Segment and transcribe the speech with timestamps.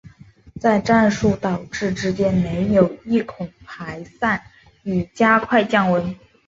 [0.03, 3.23] 而在战术导轨之间设有一
[3.63, 4.41] 排散
[4.81, 6.15] 热孔以加快降温。